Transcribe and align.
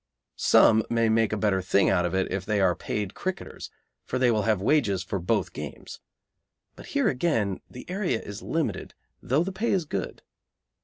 Some 0.39 0.81
may 0.89 1.09
make 1.09 1.31
a 1.31 1.37
better 1.37 1.61
thing 1.61 1.91
out 1.91 2.07
of 2.07 2.15
it 2.15 2.31
if 2.31 2.43
they 2.43 2.59
are 2.59 2.73
paid 2.73 3.13
cricketers, 3.13 3.69
for 4.03 4.17
they 4.17 4.31
will 4.31 4.41
have 4.49 4.59
wages 4.59 5.03
for 5.03 5.19
both 5.19 5.53
games. 5.53 5.99
But 6.75 6.87
here 6.97 7.07
again 7.07 7.59
the 7.69 7.87
area 7.87 8.19
is 8.19 8.41
limited, 8.41 8.95
though 9.21 9.43
the 9.43 9.51
pay 9.51 9.69
is 9.71 9.85
good. 9.85 10.23